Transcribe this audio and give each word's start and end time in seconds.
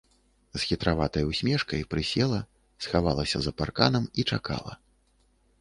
З 0.53 0.61
хітраватай 0.69 1.27
усмешкай 1.31 1.85
прысела, 1.93 2.39
схавалася 2.87 3.37
за 3.49 3.55
парканам 3.61 4.09
і 4.13 4.21
чакала. 4.35 4.73